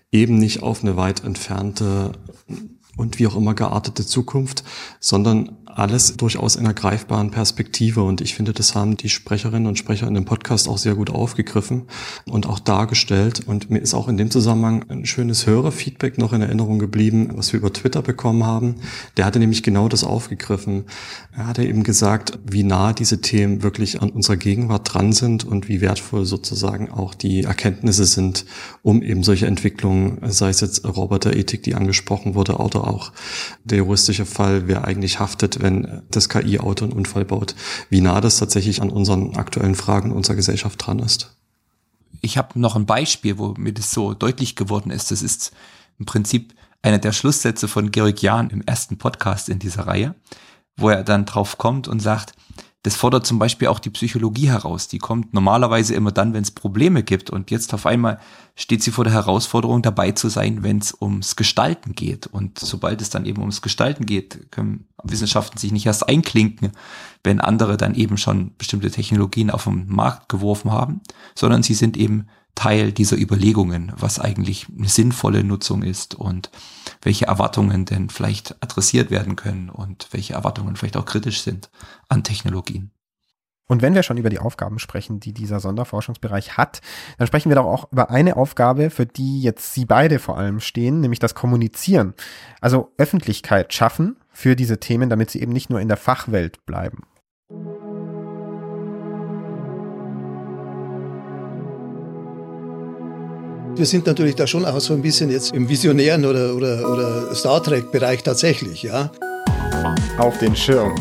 eben 0.09 0.37
nicht 0.37 0.63
auf 0.63 0.83
eine 0.83 0.95
weit 0.95 1.25
entfernte 1.25 2.13
und 2.95 3.19
wie 3.19 3.27
auch 3.27 3.35
immer 3.35 3.55
geartete 3.55 4.05
Zukunft, 4.05 4.63
sondern 5.01 5.57
alles 5.77 6.17
durchaus 6.17 6.55
in 6.55 6.65
einer 6.65 6.73
greifbaren 6.73 7.29
Perspektive. 7.29 8.01
Und 8.01 8.21
ich 8.21 8.35
finde, 8.35 8.51
das 8.51 8.73
haben 8.73 8.97
die 8.97 9.09
Sprecherinnen 9.09 9.67
und 9.67 9.77
Sprecher 9.77 10.07
in 10.07 10.15
dem 10.15 10.25
Podcast 10.25 10.67
auch 10.67 10.77
sehr 10.77 10.95
gut 10.95 11.09
aufgegriffen 11.09 11.83
und 12.25 12.47
auch 12.47 12.59
dargestellt. 12.59 13.43
Und 13.45 13.69
mir 13.69 13.79
ist 13.79 13.93
auch 13.93 14.07
in 14.07 14.17
dem 14.17 14.31
Zusammenhang 14.31 14.85
ein 14.89 15.05
schönes 15.05 15.45
Hörerfeedback 15.45 16.17
noch 16.17 16.33
in 16.33 16.41
Erinnerung 16.41 16.79
geblieben, 16.79 17.29
was 17.35 17.53
wir 17.53 17.59
über 17.59 17.71
Twitter 17.71 18.01
bekommen 18.01 18.43
haben. 18.43 18.75
Der 19.17 19.25
hatte 19.25 19.37
nämlich 19.37 19.61
genau 19.61 19.87
das 19.87 20.03
aufgegriffen. 20.03 20.85
Er 21.35 21.45
hatte 21.45 21.63
eben 21.63 21.83
gesagt, 21.83 22.39
wie 22.49 22.63
nah 22.63 22.93
diese 22.93 23.21
Themen 23.21 23.61
wirklich 23.61 24.01
an 24.01 24.09
unserer 24.09 24.37
Gegenwart 24.37 24.91
dran 24.91 25.13
sind 25.13 25.43
und 25.43 25.69
wie 25.69 25.81
wertvoll 25.81 26.25
sozusagen 26.25 26.89
auch 26.89 27.13
die 27.13 27.43
Erkenntnisse 27.43 28.05
sind, 28.05 28.45
um 28.81 29.03
eben 29.03 29.21
solche 29.21 29.45
Entwicklungen, 29.45 30.17
sei 30.23 30.49
es 30.49 30.61
jetzt 30.61 30.85
Roboterethik, 30.85 31.61
die 31.61 31.75
angesprochen 31.75 32.33
wurde, 32.33 32.55
oder 32.57 32.87
auch 32.87 33.11
der 33.63 33.79
juristische 33.79 34.25
Fall, 34.25 34.67
wer 34.67 34.85
eigentlich 34.85 35.19
haftet, 35.19 35.66
wenn 35.67 36.03
das 36.09 36.29
KI-Auto 36.29 36.85
einen 36.85 36.93
Unfall 36.93 37.25
baut, 37.25 37.55
wie 37.89 38.01
nah 38.01 38.21
das 38.21 38.37
tatsächlich 38.37 38.81
an 38.81 38.89
unseren 38.89 39.35
aktuellen 39.35 39.75
Fragen 39.75 40.11
unserer 40.11 40.35
Gesellschaft 40.35 40.85
dran 40.85 40.99
ist. 40.99 41.35
Ich 42.21 42.37
habe 42.37 42.59
noch 42.59 42.75
ein 42.75 42.85
Beispiel, 42.85 43.37
wo 43.37 43.53
mir 43.57 43.73
das 43.73 43.91
so 43.91 44.13
deutlich 44.13 44.55
geworden 44.55 44.91
ist. 44.91 45.11
Das 45.11 45.21
ist 45.21 45.51
im 45.99 46.05
Prinzip 46.05 46.55
einer 46.81 46.99
der 46.99 47.11
Schlusssätze 47.11 47.67
von 47.67 47.91
Georg 47.91 48.21
Jahn 48.21 48.49
im 48.49 48.61
ersten 48.61 48.97
Podcast 48.97 49.49
in 49.49 49.59
dieser 49.59 49.87
Reihe, 49.87 50.15
wo 50.77 50.89
er 50.89 51.03
dann 51.03 51.25
drauf 51.25 51.57
kommt 51.57 51.87
und 51.87 51.99
sagt, 51.99 52.33
das 52.87 52.95
fordert 52.95 53.25
zum 53.25 53.37
Beispiel 53.37 53.67
auch 53.67 53.79
die 53.79 53.89
Psychologie 53.89 54.47
heraus. 54.47 54.87
Die 54.87 54.97
kommt 54.97 55.33
normalerweise 55.33 55.93
immer 55.93 56.13
dann, 56.13 56.33
wenn 56.33 56.43
es 56.43 56.51
Probleme 56.51 57.03
gibt. 57.03 57.29
Und 57.29 57.51
jetzt 57.51 57.73
auf 57.73 57.85
einmal 57.85 58.17
steht 58.55 58.81
sie 58.81 58.91
vor 58.91 59.03
der 59.03 59.11
Herausforderung, 59.11 59.81
dabei 59.81 60.11
zu 60.11 60.29
sein, 60.29 60.63
wenn 60.63 60.77
es 60.77 60.95
ums 61.01 61.35
Gestalten 61.35 61.95
geht. 61.95 62.27
Und 62.27 62.57
sobald 62.59 63.01
es 63.01 63.09
dann 63.09 63.25
eben 63.25 63.41
ums 63.41 63.61
Gestalten 63.61 64.05
geht, 64.05 64.53
können 64.53 64.87
Wissenschaften 65.03 65.57
sich 65.57 65.73
nicht 65.73 65.85
erst 65.85 66.07
einklinken, 66.07 66.71
wenn 67.25 67.41
andere 67.41 67.75
dann 67.75 67.93
eben 67.93 68.17
schon 68.17 68.53
bestimmte 68.57 68.89
Technologien 68.89 69.51
auf 69.51 69.65
den 69.65 69.89
Markt 69.89 70.29
geworfen 70.29 70.71
haben, 70.71 71.01
sondern 71.35 71.63
sie 71.63 71.73
sind 71.73 71.97
eben 71.97 72.27
Teil 72.57 72.91
dieser 72.91 73.17
Überlegungen, 73.17 73.93
was 73.95 74.19
eigentlich 74.19 74.65
eine 74.75 74.89
sinnvolle 74.89 75.43
Nutzung 75.43 75.83
ist 75.83 76.15
und 76.15 76.49
welche 77.03 77.27
Erwartungen 77.27 77.85
denn 77.85 78.09
vielleicht 78.09 78.55
adressiert 78.63 79.11
werden 79.11 79.35
können 79.35 79.69
und 79.69 80.07
welche 80.11 80.33
Erwartungen 80.33 80.75
vielleicht 80.75 80.97
auch 80.97 81.05
kritisch 81.05 81.41
sind 81.41 81.69
an 82.09 82.23
Technologien. 82.23 82.91
Und 83.67 83.83
wenn 83.83 83.93
wir 83.93 84.01
schon 84.01 84.17
über 84.17 84.29
die 84.29 84.39
Aufgaben 84.39 84.79
sprechen, 84.79 85.19
die 85.19 85.33
dieser 85.33 85.59
Sonderforschungsbereich 85.59 86.57
hat, 86.57 86.81
dann 87.17 87.27
sprechen 87.27 87.49
wir 87.49 87.55
doch 87.55 87.65
auch 87.65 87.91
über 87.91 88.09
eine 88.09 88.37
Aufgabe, 88.37 88.89
für 88.89 89.05
die 89.05 89.41
jetzt 89.41 89.73
Sie 89.73 89.85
beide 89.85 90.17
vor 90.17 90.37
allem 90.37 90.59
stehen, 90.59 91.01
nämlich 91.01 91.19
das 91.19 91.35
Kommunizieren. 91.35 92.15
Also 92.59 92.91
Öffentlichkeit 92.97 93.71
schaffen 93.71 94.15
für 94.31 94.55
diese 94.55 94.79
Themen, 94.79 95.09
damit 95.11 95.29
sie 95.29 95.41
eben 95.41 95.51
nicht 95.51 95.69
nur 95.69 95.79
in 95.79 95.89
der 95.89 95.97
Fachwelt 95.97 96.65
bleiben. 96.65 97.03
Wir 103.77 103.85
sind 103.85 104.07
natürlich 104.07 104.33
da 104.33 104.47
schon 104.47 104.65
auch 104.65 104.79
so 104.79 104.95
ein 104.95 105.03
bisschen 105.03 105.29
jetzt 105.29 105.53
im 105.53 105.69
visionären 105.69 106.25
oder, 106.25 106.55
oder, 106.55 106.91
oder 106.91 107.35
Star 107.35 107.61
Trek-Bereich 107.61 108.23
tatsächlich, 108.23 108.81
ja. 108.81 109.11
Auf 110.17 110.39
den 110.39 110.55
Schirm. 110.55 110.95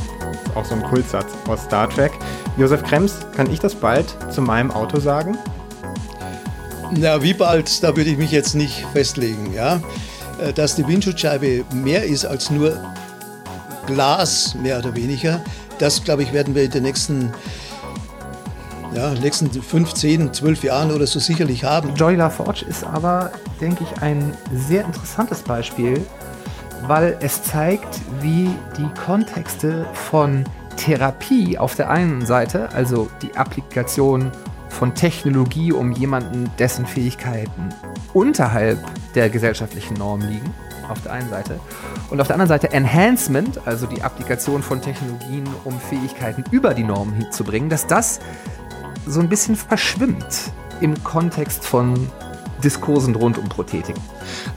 Auch 0.54 0.64
so 0.66 0.74
ein 0.74 0.82
Kultsatz 0.82 1.32
aus 1.48 1.62
Star 1.62 1.88
Trek. 1.88 2.12
Josef 2.58 2.82
Krems, 2.82 3.14
kann 3.34 3.50
ich 3.50 3.60
das 3.60 3.74
bald 3.74 4.04
zu 4.30 4.42
meinem 4.42 4.70
Auto 4.70 5.00
sagen? 5.00 5.38
Na, 6.90 7.22
wie 7.22 7.32
bald, 7.32 7.82
da 7.82 7.96
würde 7.96 8.10
ich 8.10 8.18
mich 8.18 8.30
jetzt 8.30 8.54
nicht 8.54 8.84
festlegen, 8.92 9.54
ja. 9.54 9.80
Äh, 10.38 10.52
dass 10.52 10.76
die 10.76 10.86
Windschutzscheibe 10.86 11.64
mehr 11.72 12.04
ist 12.04 12.26
als 12.26 12.50
nur 12.50 12.78
Glas, 13.86 14.54
mehr 14.54 14.78
oder 14.80 14.94
weniger, 14.94 15.40
das, 15.78 16.04
glaube 16.04 16.24
ich, 16.24 16.34
werden 16.34 16.54
wir 16.54 16.64
in 16.64 16.70
den 16.70 16.82
nächsten 16.82 17.32
ja, 18.96 19.10
nächsten 19.10 19.50
15, 19.50 20.32
12 20.32 20.64
Jahren 20.64 20.90
oder 20.90 21.06
so 21.06 21.20
sicherlich 21.20 21.64
haben. 21.64 21.94
Joy 21.94 22.16
LaForge 22.16 22.64
ist 22.66 22.82
aber, 22.82 23.30
denke 23.60 23.84
ich, 23.84 24.02
ein 24.02 24.32
sehr 24.52 24.84
interessantes 24.84 25.42
Beispiel, 25.42 26.00
weil 26.86 27.16
es 27.20 27.42
zeigt, 27.42 28.00
wie 28.22 28.50
die 28.78 28.88
Kontexte 29.04 29.86
von 29.92 30.44
Therapie 30.76 31.58
auf 31.58 31.74
der 31.74 31.90
einen 31.90 32.24
Seite, 32.24 32.70
also 32.72 33.10
die 33.20 33.36
Applikation 33.36 34.32
von 34.70 34.94
Technologie, 34.94 35.72
um 35.72 35.92
jemanden, 35.92 36.50
dessen 36.58 36.86
Fähigkeiten 36.86 37.68
unterhalb 38.14 38.78
der 39.14 39.28
gesellschaftlichen 39.28 39.94
Norm 39.94 40.20
liegen, 40.20 40.54
auf 40.88 41.02
der 41.02 41.12
einen 41.12 41.28
Seite. 41.28 41.60
Und 42.10 42.20
auf 42.20 42.28
der 42.28 42.36
anderen 42.36 42.48
Seite 42.48 42.72
Enhancement, 42.72 43.66
also 43.66 43.86
die 43.86 44.02
Applikation 44.02 44.62
von 44.62 44.80
Technologien, 44.80 45.46
um 45.64 45.78
Fähigkeiten 45.80 46.44
über 46.50 46.72
die 46.72 46.84
Norm 46.84 47.12
hinzubringen, 47.12 47.68
dass 47.68 47.86
das 47.86 48.20
so 49.06 49.20
ein 49.20 49.28
bisschen 49.28 49.56
verschwimmt 49.56 50.52
im 50.80 51.02
Kontext 51.04 51.64
von 51.64 51.94
Diskursen 52.62 53.14
rund 53.14 53.38
um 53.38 53.48
Prothetik. 53.48 53.96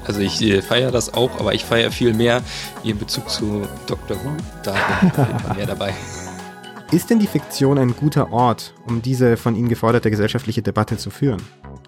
Also 0.06 0.22
ich 0.22 0.42
äh, 0.42 0.62
feiere 0.62 0.92
das 0.92 1.14
auch, 1.14 1.40
aber 1.40 1.54
ich 1.54 1.64
feiere 1.66 1.92
viel 1.92 2.14
mehr 2.14 2.42
Ihren 2.84 2.98
Bezug 2.98 3.30
zu 3.30 3.68
Dr. 3.88 4.18
Who. 4.18 4.32
Da 4.64 4.74
bin 5.02 5.26
ich 5.50 5.56
mehr 5.56 5.68
dabei. 5.68 5.94
Ist 6.92 7.12
denn 7.12 7.20
die 7.20 7.28
Fiktion 7.28 7.78
ein 7.78 7.96
guter 7.96 8.32
Ort, 8.32 8.74
um 8.88 9.04
diese 9.04 9.38
von 9.38 9.56
Ihnen 9.56 9.70
geforderte 9.70 10.10
gesellschaftliche 10.10 10.64
Debatte 10.64 10.98
zu 10.98 11.12
führen? 11.12 11.42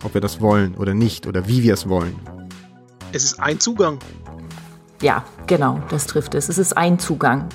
Ob 0.03 0.13
wir 0.13 0.21
das 0.21 0.41
wollen 0.41 0.75
oder 0.75 0.93
nicht 0.93 1.25
oder 1.25 1.47
wie 1.47 1.63
wir 1.63 1.73
es 1.73 1.89
wollen? 1.89 2.15
Es 3.11 3.23
ist 3.23 3.39
ein 3.39 3.59
Zugang. 3.59 3.97
Ja, 5.01 5.25
genau, 5.47 5.81
das 5.89 6.05
trifft 6.05 6.35
es. 6.35 6.49
Es 6.49 6.59
ist 6.59 6.77
ein 6.77 6.99
Zugang. 6.99 7.49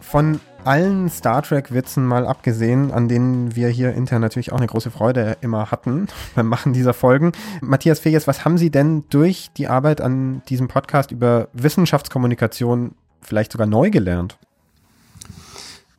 Von 0.00 0.40
allen 0.66 1.08
Star 1.08 1.42
Trek-Witzen 1.42 2.04
mal 2.04 2.26
abgesehen, 2.26 2.90
an 2.90 3.08
denen 3.08 3.54
wir 3.56 3.68
hier 3.68 3.92
intern 3.92 4.20
natürlich 4.20 4.52
auch 4.52 4.58
eine 4.58 4.66
große 4.66 4.90
Freude 4.90 5.36
immer 5.40 5.70
hatten 5.70 6.08
beim 6.34 6.46
Machen 6.46 6.72
dieser 6.72 6.94
Folgen. 6.94 7.32
Matthias 7.60 8.00
Feges, 8.00 8.26
was 8.26 8.44
haben 8.44 8.58
Sie 8.58 8.70
denn 8.70 9.04
durch 9.10 9.50
die 9.56 9.68
Arbeit 9.68 10.00
an 10.00 10.42
diesem 10.48 10.68
Podcast 10.68 11.10
über 11.10 11.48
Wissenschaftskommunikation 11.52 12.92
vielleicht 13.20 13.52
sogar 13.52 13.66
neu 13.66 13.90
gelernt? 13.90 14.38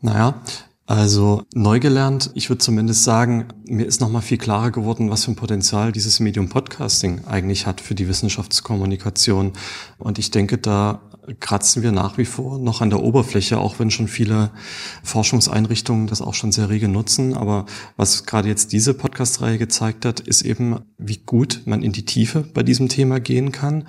Naja, 0.01 0.35
also 0.87 1.41
neu 1.55 1.79
gelernt, 1.79 2.29
ich 2.35 2.49
würde 2.49 2.59
zumindest 2.59 3.03
sagen, 3.03 3.47
mir 3.67 3.87
ist 3.87 4.01
nochmal 4.01 4.21
viel 4.21 4.37
klarer 4.37 4.69
geworden, 4.69 5.09
was 5.09 5.25
für 5.25 5.31
ein 5.31 5.35
Potenzial 5.35 5.91
dieses 5.91 6.19
Medium 6.19 6.47
Podcasting 6.47 7.25
eigentlich 7.25 7.65
hat 7.65 7.81
für 7.81 7.95
die 7.95 8.07
Wissenschaftskommunikation. 8.07 9.53
Und 9.97 10.19
ich 10.19 10.29
denke, 10.29 10.59
da 10.59 11.01
kratzen 11.39 11.83
wir 11.83 11.91
nach 11.91 12.17
wie 12.17 12.25
vor 12.25 12.59
noch 12.59 12.81
an 12.81 12.89
der 12.89 13.01
Oberfläche, 13.01 13.57
auch 13.57 13.79
wenn 13.79 13.91
schon 13.91 14.07
viele 14.07 14.51
Forschungseinrichtungen 15.03 16.07
das 16.07 16.21
auch 16.21 16.33
schon 16.33 16.51
sehr 16.51 16.69
rege 16.69 16.87
nutzen. 16.87 17.33
Aber 17.35 17.65
was 17.97 18.25
gerade 18.25 18.47
jetzt 18.47 18.71
diese 18.71 18.93
Podcast-Reihe 18.93 19.57
gezeigt 19.57 20.05
hat, 20.05 20.19
ist 20.19 20.41
eben, 20.41 20.79
wie 20.97 21.17
gut 21.17 21.61
man 21.65 21.83
in 21.83 21.91
die 21.91 22.05
Tiefe 22.05 22.41
bei 22.41 22.63
diesem 22.63 22.89
Thema 22.89 23.19
gehen 23.19 23.51
kann 23.51 23.85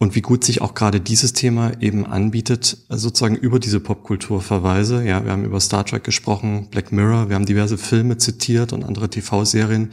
und 0.00 0.14
wie 0.14 0.22
gut 0.22 0.44
sich 0.44 0.62
auch 0.62 0.72
gerade 0.72 0.98
dieses 0.98 1.34
Thema 1.34 1.72
eben 1.78 2.06
anbietet, 2.06 2.78
sozusagen 2.88 3.36
über 3.36 3.60
diese 3.60 3.80
Popkulturverweise. 3.80 5.04
Ja, 5.04 5.26
wir 5.26 5.32
haben 5.32 5.44
über 5.44 5.60
Star 5.60 5.84
Trek 5.84 6.04
gesprochen, 6.04 6.68
Black 6.70 6.90
Mirror, 6.90 7.28
wir 7.28 7.36
haben 7.36 7.44
diverse 7.44 7.76
Filme 7.76 8.16
zitiert 8.16 8.72
und 8.72 8.82
andere 8.82 9.10
TV-Serien, 9.10 9.90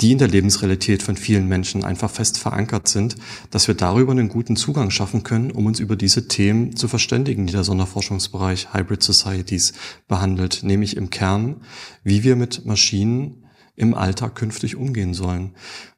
die 0.00 0.10
in 0.10 0.18
der 0.18 0.26
Lebensrealität 0.26 1.04
von 1.04 1.16
vielen 1.16 1.46
Menschen 1.46 1.84
einfach 1.84 2.10
fest 2.10 2.36
verankert 2.36 2.88
sind, 2.88 3.14
dass 3.52 3.68
wir 3.68 3.76
darüber 3.76 4.10
einen 4.10 4.28
guten 4.28 4.56
Zugang 4.56 4.90
schaffen 4.90 5.22
können, 5.22 5.52
um 5.52 5.66
uns 5.66 5.78
über 5.78 5.94
diese 5.94 6.26
Themen 6.26 6.74
zu 6.74 6.88
verständigen, 6.88 7.46
die 7.46 7.52
der 7.52 7.62
Sonderforschungsbereich 7.62 8.74
Hybrid 8.74 9.04
Societies 9.04 9.72
behandelt, 10.08 10.64
nämlich 10.64 10.96
im 10.96 11.10
Kern, 11.10 11.60
wie 12.02 12.24
wir 12.24 12.34
mit 12.34 12.66
Maschinen 12.66 13.44
im 13.76 13.94
Alltag 13.94 14.34
künftig 14.34 14.74
umgehen 14.74 15.14
sollen. 15.14 15.52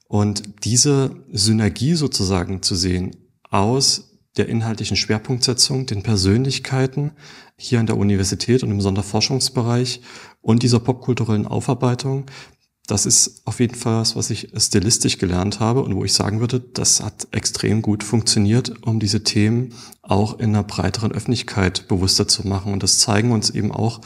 Und 0.08 0.42
diese 0.64 1.24
Synergie 1.32 1.94
sozusagen 1.94 2.60
zu 2.60 2.74
sehen, 2.74 3.16
aus 3.56 4.18
der 4.36 4.48
inhaltlichen 4.48 4.98
Schwerpunktsetzung, 4.98 5.86
den 5.86 6.02
Persönlichkeiten 6.02 7.12
hier 7.56 7.80
an 7.80 7.86
der 7.86 7.96
Universität 7.96 8.62
und 8.62 8.70
im 8.70 8.82
Sonderforschungsbereich 8.82 10.02
und 10.42 10.62
dieser 10.62 10.78
popkulturellen 10.78 11.46
Aufarbeitung. 11.46 12.26
Das 12.86 13.04
ist 13.04 13.42
auf 13.46 13.58
jeden 13.58 13.74
Fall 13.74 13.96
was, 13.96 14.14
was 14.14 14.30
ich 14.30 14.50
stilistisch 14.56 15.18
gelernt 15.18 15.58
habe 15.58 15.82
und 15.82 15.96
wo 15.96 16.04
ich 16.04 16.12
sagen 16.12 16.38
würde, 16.38 16.60
das 16.60 17.02
hat 17.02 17.26
extrem 17.32 17.82
gut 17.82 18.04
funktioniert, 18.04 18.86
um 18.86 19.00
diese 19.00 19.24
Themen 19.24 19.72
auch 20.02 20.38
in 20.38 20.50
einer 20.50 20.62
breiteren 20.62 21.10
Öffentlichkeit 21.10 21.88
bewusster 21.88 22.28
zu 22.28 22.46
machen. 22.46 22.72
Und 22.72 22.84
das 22.84 22.98
zeigen 22.98 23.32
uns 23.32 23.50
eben 23.50 23.72
auch 23.72 24.02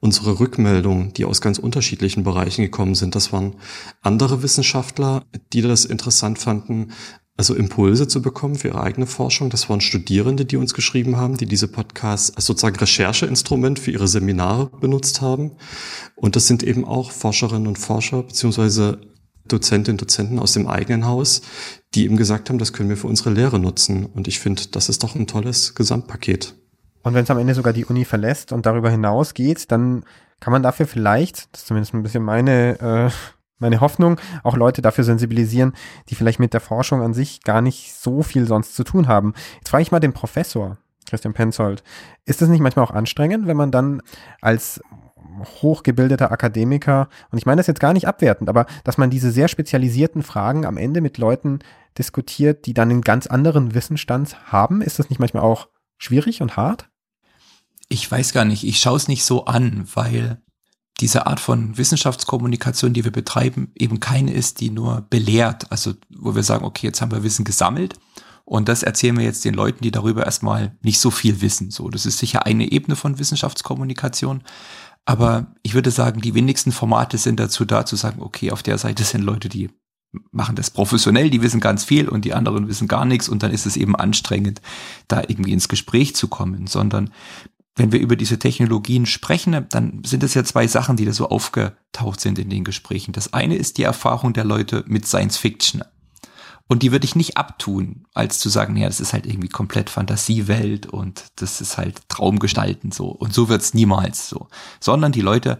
unsere 0.00 0.40
Rückmeldungen, 0.40 1.12
die 1.12 1.26
aus 1.26 1.42
ganz 1.42 1.58
unterschiedlichen 1.58 2.22
Bereichen 2.22 2.62
gekommen 2.62 2.94
sind. 2.94 3.14
Das 3.16 3.34
waren 3.34 3.56
andere 4.00 4.42
Wissenschaftler, 4.42 5.24
die 5.52 5.60
das 5.60 5.84
interessant 5.84 6.38
fanden, 6.38 6.92
also 7.36 7.54
Impulse 7.54 8.08
zu 8.08 8.20
bekommen 8.20 8.56
für 8.56 8.68
ihre 8.68 8.82
eigene 8.82 9.06
Forschung. 9.06 9.50
Das 9.50 9.68
waren 9.68 9.80
Studierende, 9.80 10.44
die 10.44 10.56
uns 10.56 10.74
geschrieben 10.74 11.16
haben, 11.16 11.36
die 11.36 11.46
diese 11.46 11.68
Podcasts 11.68 12.34
als 12.36 12.44
sozusagen 12.46 12.76
Rechercheinstrument 12.76 13.78
für 13.78 13.90
ihre 13.90 14.08
Seminare 14.08 14.70
benutzt 14.80 15.20
haben. 15.22 15.52
Und 16.14 16.36
das 16.36 16.46
sind 16.46 16.62
eben 16.62 16.84
auch 16.84 17.10
Forscherinnen 17.10 17.66
und 17.66 17.78
Forscher 17.78 18.22
beziehungsweise 18.22 19.00
Dozentinnen 19.46 19.94
und 19.94 20.02
Dozenten 20.02 20.38
aus 20.38 20.52
dem 20.52 20.68
eigenen 20.68 21.06
Haus, 21.06 21.42
die 21.94 22.04
eben 22.04 22.16
gesagt 22.16 22.48
haben, 22.48 22.58
das 22.58 22.72
können 22.72 22.88
wir 22.88 22.96
für 22.96 23.08
unsere 23.08 23.30
Lehre 23.30 23.58
nutzen. 23.58 24.06
Und 24.06 24.28
ich 24.28 24.38
finde, 24.38 24.62
das 24.70 24.88
ist 24.88 25.02
doch 25.02 25.14
ein 25.14 25.26
tolles 25.26 25.74
Gesamtpaket. 25.74 26.54
Und 27.02 27.14
wenn 27.14 27.24
es 27.24 27.30
am 27.30 27.38
Ende 27.38 27.54
sogar 27.54 27.72
die 27.72 27.84
Uni 27.84 28.04
verlässt 28.04 28.52
und 28.52 28.66
darüber 28.66 28.90
hinaus 28.90 29.34
geht, 29.34 29.72
dann 29.72 30.04
kann 30.38 30.52
man 30.52 30.62
dafür 30.62 30.86
vielleicht, 30.86 31.52
das 31.52 31.62
ist 31.62 31.66
zumindest 31.68 31.94
ein 31.94 32.02
bisschen 32.02 32.22
meine, 32.22 32.80
äh, 32.80 33.10
meine 33.62 33.80
Hoffnung, 33.80 34.20
auch 34.42 34.56
Leute 34.56 34.82
dafür 34.82 35.04
sensibilisieren, 35.04 35.72
die 36.10 36.14
vielleicht 36.14 36.40
mit 36.40 36.52
der 36.52 36.60
Forschung 36.60 37.02
an 37.02 37.14
sich 37.14 37.42
gar 37.42 37.62
nicht 37.62 37.94
so 37.94 38.22
viel 38.22 38.46
sonst 38.46 38.76
zu 38.76 38.84
tun 38.84 39.08
haben. 39.08 39.32
Jetzt 39.56 39.70
frage 39.70 39.82
ich 39.82 39.92
mal 39.92 40.00
den 40.00 40.12
Professor, 40.12 40.76
Christian 41.08 41.34
Penzold. 41.34 41.82
Ist 42.26 42.42
es 42.42 42.48
nicht 42.48 42.60
manchmal 42.60 42.84
auch 42.84 42.90
anstrengend, 42.90 43.46
wenn 43.46 43.56
man 43.56 43.70
dann 43.70 44.02
als 44.40 44.80
hochgebildeter 45.62 46.30
Akademiker, 46.30 47.08
und 47.30 47.38
ich 47.38 47.46
meine 47.46 47.60
das 47.60 47.66
jetzt 47.66 47.80
gar 47.80 47.92
nicht 47.92 48.06
abwertend, 48.06 48.48
aber 48.48 48.66
dass 48.84 48.98
man 48.98 49.10
diese 49.10 49.30
sehr 49.30 49.48
spezialisierten 49.48 50.22
Fragen 50.22 50.66
am 50.66 50.76
Ende 50.76 51.00
mit 51.00 51.18
Leuten 51.18 51.60
diskutiert, 51.98 52.66
die 52.66 52.74
dann 52.74 52.90
einen 52.90 53.02
ganz 53.02 53.26
anderen 53.26 53.74
Wissensstand 53.74 54.52
haben, 54.52 54.82
ist 54.82 54.98
das 54.98 55.10
nicht 55.10 55.18
manchmal 55.18 55.42
auch 55.42 55.68
schwierig 55.98 56.42
und 56.42 56.56
hart? 56.56 56.88
Ich 57.88 58.10
weiß 58.10 58.32
gar 58.32 58.44
nicht, 58.44 58.64
ich 58.64 58.78
schaue 58.80 58.96
es 58.96 59.08
nicht 59.08 59.24
so 59.24 59.44
an, 59.44 59.86
weil 59.94 60.38
diese 61.00 61.26
Art 61.26 61.40
von 61.40 61.76
Wissenschaftskommunikation, 61.76 62.92
die 62.92 63.04
wir 63.04 63.10
betreiben, 63.10 63.72
eben 63.74 64.00
keine 64.00 64.32
ist, 64.32 64.60
die 64.60 64.70
nur 64.70 65.06
belehrt. 65.10 65.70
Also 65.70 65.94
wo 66.10 66.34
wir 66.34 66.42
sagen, 66.42 66.64
okay, 66.64 66.86
jetzt 66.86 67.00
haben 67.00 67.12
wir 67.12 67.22
Wissen 67.22 67.44
gesammelt 67.44 67.94
und 68.44 68.68
das 68.68 68.82
erzählen 68.82 69.16
wir 69.16 69.24
jetzt 69.24 69.44
den 69.44 69.54
Leuten, 69.54 69.82
die 69.82 69.90
darüber 69.90 70.24
erstmal 70.24 70.76
nicht 70.82 71.00
so 71.00 71.10
viel 71.10 71.40
wissen. 71.40 71.70
So, 71.70 71.88
das 71.88 72.06
ist 72.06 72.18
sicher 72.18 72.46
eine 72.46 72.70
Ebene 72.70 72.96
von 72.96 73.18
Wissenschaftskommunikation. 73.18 74.42
Aber 75.04 75.54
ich 75.62 75.74
würde 75.74 75.90
sagen, 75.90 76.20
die 76.20 76.34
wenigsten 76.34 76.70
Formate 76.70 77.18
sind 77.18 77.40
dazu 77.40 77.64
da, 77.64 77.84
zu 77.84 77.96
sagen, 77.96 78.22
okay, 78.22 78.52
auf 78.52 78.62
der 78.62 78.78
Seite 78.78 79.02
sind 79.04 79.22
Leute, 79.22 79.48
die 79.48 79.70
machen 80.30 80.56
das 80.56 80.70
professionell, 80.70 81.30
die 81.30 81.42
wissen 81.42 81.60
ganz 81.60 81.84
viel 81.84 82.08
und 82.08 82.24
die 82.24 82.34
anderen 82.34 82.68
wissen 82.68 82.86
gar 82.86 83.04
nichts 83.04 83.28
und 83.28 83.42
dann 83.42 83.50
ist 83.50 83.64
es 83.64 83.76
eben 83.76 83.96
anstrengend, 83.96 84.60
da 85.08 85.22
irgendwie 85.26 85.52
ins 85.52 85.68
Gespräch 85.68 86.14
zu 86.14 86.28
kommen, 86.28 86.66
sondern 86.66 87.10
wenn 87.74 87.92
wir 87.92 88.00
über 88.00 88.16
diese 88.16 88.38
Technologien 88.38 89.06
sprechen, 89.06 89.66
dann 89.70 90.02
sind 90.04 90.22
es 90.22 90.34
ja 90.34 90.44
zwei 90.44 90.66
Sachen, 90.66 90.96
die 90.96 91.06
da 91.06 91.12
so 91.12 91.28
aufgetaucht 91.28 92.20
sind 92.20 92.38
in 92.38 92.50
den 92.50 92.64
Gesprächen. 92.64 93.12
Das 93.12 93.32
eine 93.32 93.56
ist 93.56 93.78
die 93.78 93.82
Erfahrung 93.82 94.34
der 94.34 94.44
Leute 94.44 94.84
mit 94.86 95.06
Science 95.06 95.38
Fiction. 95.38 95.82
Und 96.68 96.82
die 96.82 96.92
würde 96.92 97.04
ich 97.04 97.16
nicht 97.16 97.36
abtun, 97.36 98.06
als 98.14 98.38
zu 98.38 98.48
sagen, 98.48 98.76
ja, 98.76 98.86
das 98.86 99.00
ist 99.00 99.12
halt 99.12 99.26
irgendwie 99.26 99.48
komplett 99.48 99.90
Fantasiewelt 99.90 100.86
und 100.86 101.24
das 101.36 101.60
ist 101.60 101.76
halt 101.76 102.08
Traumgestalten 102.08 102.92
so. 102.92 103.08
Und 103.08 103.34
so 103.34 103.48
wird's 103.48 103.74
niemals 103.74 104.28
so. 104.28 104.48
Sondern 104.80 105.12
die 105.12 105.20
Leute 105.20 105.58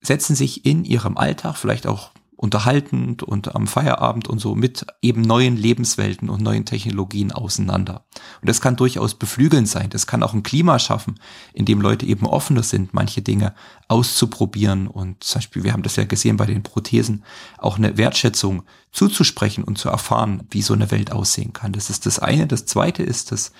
setzen 0.00 0.36
sich 0.36 0.66
in 0.66 0.84
ihrem 0.84 1.16
Alltag, 1.16 1.56
vielleicht 1.56 1.86
auch 1.86 2.10
unterhaltend 2.44 3.22
und 3.22 3.54
am 3.56 3.66
Feierabend 3.66 4.28
und 4.28 4.38
so 4.38 4.54
mit 4.54 4.86
eben 5.00 5.22
neuen 5.22 5.56
Lebenswelten 5.56 6.28
und 6.28 6.42
neuen 6.42 6.66
Technologien 6.66 7.32
auseinander. 7.32 8.04
Und 8.42 8.48
das 8.50 8.60
kann 8.60 8.76
durchaus 8.76 9.14
beflügelnd 9.14 9.66
sein. 9.66 9.88
Das 9.88 10.06
kann 10.06 10.22
auch 10.22 10.34
ein 10.34 10.42
Klima 10.42 10.78
schaffen, 10.78 11.18
in 11.54 11.64
dem 11.64 11.80
Leute 11.80 12.04
eben 12.04 12.26
offener 12.26 12.62
sind, 12.62 12.92
manche 12.92 13.22
Dinge 13.22 13.54
auszuprobieren 13.88 14.88
und 14.88 15.24
zum 15.24 15.38
Beispiel, 15.38 15.64
wir 15.64 15.72
haben 15.72 15.82
das 15.82 15.96
ja 15.96 16.04
gesehen 16.04 16.36
bei 16.36 16.44
den 16.44 16.62
Prothesen, 16.62 17.24
auch 17.56 17.78
eine 17.78 17.96
Wertschätzung 17.96 18.64
zuzusprechen 18.92 19.64
und 19.64 19.78
zu 19.78 19.88
erfahren, 19.88 20.46
wie 20.50 20.62
so 20.62 20.74
eine 20.74 20.90
Welt 20.90 21.12
aussehen 21.12 21.54
kann. 21.54 21.72
Das 21.72 21.88
ist 21.88 22.04
das 22.04 22.18
eine. 22.18 22.46
Das 22.46 22.66
zweite 22.66 23.02
ist, 23.02 23.32
dass 23.32 23.52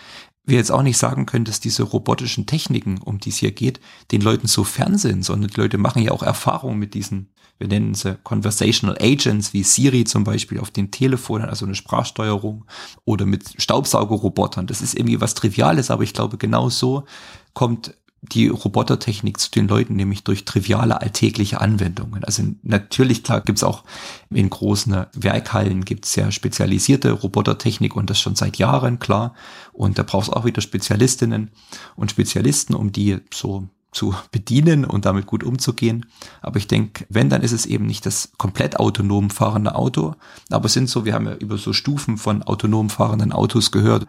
wir 0.45 0.59
jetzt 0.59 0.71
auch 0.71 0.83
nicht 0.83 0.99
sagen 0.99 1.25
können, 1.25 1.47
dass 1.47 1.61
diese 1.61 1.85
robotischen 1.85 2.45
Techniken, 2.45 2.99
um 2.99 3.19
die 3.19 3.31
es 3.31 3.38
hier 3.38 3.53
geht, 3.53 3.81
den 4.12 4.21
Leuten 4.21 4.47
so 4.47 4.62
fern 4.62 4.99
sind, 4.99 5.25
sondern 5.25 5.50
die 5.50 5.59
Leute 5.59 5.79
machen 5.79 6.03
ja 6.03 6.12
auch 6.12 6.23
Erfahrungen 6.23 6.79
mit 6.79 6.93
diesen 6.93 7.31
wir 7.58 7.68
nennen 7.68 7.94
sie 7.94 8.16
Conversational 8.25 8.96
Agents 9.00 9.52
wie 9.52 9.62
Siri 9.62 10.04
zum 10.04 10.25
Beispiel 10.25 10.58
auf 10.58 10.70
den 10.70 10.90
Telefonen, 10.90 11.49
also 11.49 11.64
eine 11.64 11.75
Sprachsteuerung 11.75 12.64
oder 13.04 13.26
mit 13.26 13.61
Staubsaugerrobotern. 13.61 14.66
Das 14.66 14.80
ist 14.80 14.94
irgendwie 14.94 15.20
was 15.20 15.34
Triviales, 15.34 15.90
aber 15.90 16.02
ich 16.02 16.14
glaube, 16.14 16.37
genau 16.37 16.68
so 16.68 17.04
kommt 17.52 17.94
die 18.32 18.49
Robotertechnik 18.49 19.38
zu 19.38 19.50
den 19.50 19.68
Leuten, 19.68 19.96
nämlich 19.96 20.25
durch 20.25 20.44
triviale 20.44 21.00
alltägliche 21.00 21.61
Anwendungen. 21.61 22.25
Also 22.25 22.42
natürlich, 22.62 23.23
klar, 23.23 23.42
gibt's 23.42 23.62
auch 23.62 23.84
in 24.30 24.49
großen 24.50 25.06
Werkhallen 25.12 25.84
gibt's 25.84 26.16
ja 26.16 26.30
spezialisierte 26.30 27.12
Robotertechnik 27.12 27.94
und 27.96 28.11
das 28.11 28.20
schon 28.20 28.34
seit 28.34 28.56
Jahren, 28.56 28.99
klar. 28.99 29.34
Und 29.73 29.99
da 29.99 30.02
brauchst 30.02 30.32
auch 30.32 30.44
wieder 30.44 30.62
Spezialistinnen 30.62 31.50
und 31.96 32.11
Spezialisten, 32.11 32.74
um 32.74 32.92
die 32.92 33.18
so 33.33 33.68
zu 33.94 34.14
bedienen 34.33 34.85
und 34.85 35.07
damit 35.07 35.26
gut 35.26 35.44
umzugehen. 35.44 36.07
Aber 36.42 36.59
ich 36.59 36.66
denke, 36.66 37.07
wenn, 37.09 37.30
dann 37.30 37.42
ist 37.42 37.52
es 37.52 37.64
eben 37.64 37.87
nicht 37.87 38.04
das 38.04 38.33
komplett 38.37 38.78
autonom 38.78 39.30
fahrende 39.30 39.74
Auto. 39.74 40.14
Aber 40.50 40.66
es 40.66 40.72
sind 40.72 40.90
so, 40.90 41.04
wir 41.04 41.14
haben 41.14 41.26
ja 41.26 41.35
über 41.35 41.57
so 41.57 41.72
Stufen 41.72 42.18
von 42.18 42.42
autonom 42.42 42.90
fahrenden 42.90 43.33
Autos 43.33 43.70
gehört. 43.70 44.07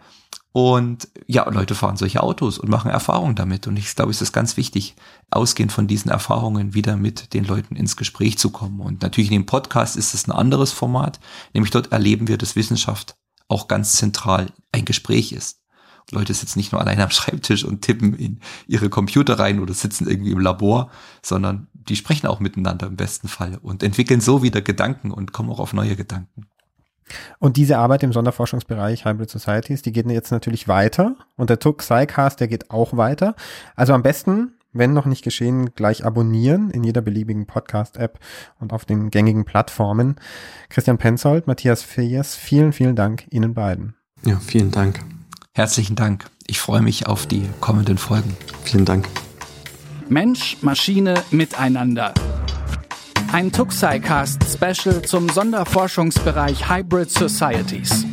Und 0.52 1.08
ja, 1.26 1.46
Leute 1.50 1.74
fahren 1.74 1.98
solche 1.98 2.22
Autos 2.22 2.58
und 2.58 2.70
machen 2.70 2.90
Erfahrungen 2.90 3.34
damit. 3.34 3.66
Und 3.66 3.76
ich 3.76 3.94
glaube, 3.94 4.10
es 4.10 4.22
ist 4.22 4.32
ganz 4.32 4.56
wichtig, 4.56 4.96
ausgehend 5.30 5.70
von 5.70 5.86
diesen 5.86 6.10
Erfahrungen 6.10 6.72
wieder 6.72 6.96
mit 6.96 7.34
den 7.34 7.44
Leuten 7.44 7.76
ins 7.76 7.96
Gespräch 7.96 8.38
zu 8.38 8.50
kommen. 8.50 8.80
Und 8.80 9.02
natürlich 9.02 9.30
in 9.30 9.42
dem 9.42 9.46
Podcast 9.46 9.96
ist 9.96 10.14
es 10.14 10.26
ein 10.26 10.32
anderes 10.32 10.72
Format, 10.72 11.20
nämlich 11.52 11.70
dort 11.70 11.92
erleben 11.92 12.26
wir, 12.26 12.38
dass 12.38 12.56
Wissenschaft 12.56 13.16
auch 13.48 13.68
ganz 13.68 13.96
zentral 13.96 14.50
ein 14.72 14.86
Gespräch 14.86 15.32
ist. 15.32 15.60
Leute 16.12 16.34
sitzen 16.34 16.58
nicht 16.58 16.72
nur 16.72 16.80
alleine 16.80 17.04
am 17.04 17.10
Schreibtisch 17.10 17.64
und 17.64 17.82
tippen 17.82 18.14
in 18.14 18.40
ihre 18.66 18.88
Computer 18.88 19.38
rein 19.38 19.60
oder 19.60 19.74
sitzen 19.74 20.08
irgendwie 20.08 20.32
im 20.32 20.40
Labor, 20.40 20.90
sondern 21.22 21.68
die 21.74 21.96
sprechen 21.96 22.26
auch 22.26 22.40
miteinander 22.40 22.86
im 22.86 22.96
besten 22.96 23.28
Fall 23.28 23.58
und 23.62 23.82
entwickeln 23.82 24.20
so 24.20 24.42
wieder 24.42 24.60
Gedanken 24.60 25.10
und 25.10 25.32
kommen 25.32 25.50
auch 25.50 25.60
auf 25.60 25.72
neue 25.72 25.96
Gedanken. 25.96 26.46
Und 27.38 27.56
diese 27.56 27.78
Arbeit 27.78 28.02
im 28.02 28.12
Sonderforschungsbereich 28.12 29.04
Hybrid 29.04 29.30
Societies, 29.30 29.82
die 29.82 29.92
geht 29.92 30.10
jetzt 30.10 30.32
natürlich 30.32 30.66
weiter 30.66 31.14
und 31.36 31.50
der 31.50 31.58
Tuck 31.58 31.78
Psycast, 31.78 32.40
der 32.40 32.48
geht 32.48 32.70
auch 32.70 32.96
weiter. 32.96 33.36
Also 33.76 33.92
am 33.92 34.02
besten, 34.02 34.54
wenn 34.72 34.92
noch 34.92 35.06
nicht 35.06 35.22
geschehen, 35.22 35.72
gleich 35.74 36.04
abonnieren 36.04 36.70
in 36.70 36.82
jeder 36.82 37.02
beliebigen 37.02 37.46
Podcast-App 37.46 38.18
und 38.58 38.72
auf 38.72 38.84
den 38.84 39.10
gängigen 39.10 39.44
Plattformen. 39.44 40.16
Christian 40.68 40.98
Penzold, 40.98 41.46
Matthias 41.46 41.82
Feyers, 41.82 42.34
vielen, 42.34 42.72
vielen 42.72 42.96
Dank 42.96 43.26
Ihnen 43.30 43.54
beiden. 43.54 43.94
Ja, 44.24 44.40
vielen 44.40 44.72
Dank. 44.72 45.00
Herzlichen 45.56 45.96
Dank. 45.96 46.26
Ich 46.46 46.60
freue 46.60 46.82
mich 46.82 47.06
auf 47.06 47.24
die 47.24 47.48
kommenden 47.62 47.96
Folgen. 47.96 48.36
Vielen 48.64 48.84
Dank. 48.84 49.08
Mensch, 50.10 50.58
Maschine, 50.60 51.14
Miteinander. 51.30 52.12
Ein 53.32 53.50
Tuxicast 53.50 54.42
Special 54.52 55.00
zum 55.00 55.30
Sonderforschungsbereich 55.30 56.68
Hybrid 56.68 57.10
Societies. 57.10 58.04